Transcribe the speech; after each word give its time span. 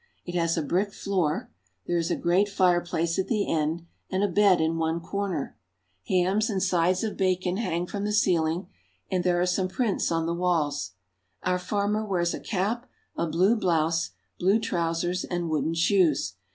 It 0.25 0.33
has 0.33 0.57
a 0.57 0.63
brick 0.63 0.93
floor; 0.93 1.51
there 1.85 1.99
is 1.99 2.09
a 2.09 2.15
great 2.15 2.49
fireplace 2.49 3.19
at 3.19 3.27
the 3.27 3.47
end 3.53 3.85
and 4.09 4.23
a 4.23 4.27
bed 4.27 4.59
in 4.59 4.79
one 4.79 4.99
corner. 4.99 5.59
Hams 6.07 6.49
and 6.49 6.63
sides 6.63 7.03
of 7.03 7.15
bacon 7.15 7.57
hang 7.57 7.85
from 7.85 8.03
the 8.03 8.11
ceiling, 8.11 8.65
and 9.11 9.23
there 9.23 9.39
are 9.39 9.45
some 9.45 9.67
prints 9.67 10.11
on 10.11 10.25
the 10.25 10.33
walls. 10.33 10.93
Our 11.43 11.59
farmer 11.59 12.03
wears 12.03 12.33
a 12.33 12.39
cap, 12.39 12.89
a 13.15 13.27
blue 13.27 13.55
blouse, 13.55 14.09
blue 14.39 14.59
trousers, 14.59 15.23
and 15.23 15.51
wooden 15.51 15.75
shoes. 15.75 16.33